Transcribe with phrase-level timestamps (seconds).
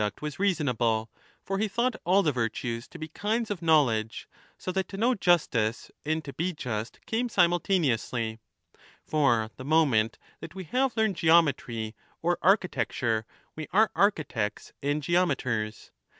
[0.01, 1.11] 5 1216' was reasonable,
[1.43, 4.27] for he thought all the virtues to be kinds of knowledge,
[4.57, 8.39] so that to know justice and to be just came simultaneously;
[9.05, 15.91] for the moment that we have learned geometry or architecture we are architects and geometers.